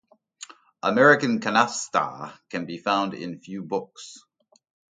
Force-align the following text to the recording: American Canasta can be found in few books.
American 0.81 1.39
Canasta 1.39 2.33
can 2.49 2.65
be 2.65 2.79
found 2.79 3.13
in 3.13 3.37
few 3.39 3.61
books. 3.61 4.25